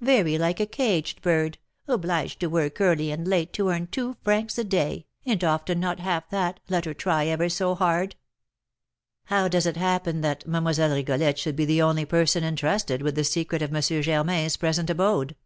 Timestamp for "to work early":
2.40-3.12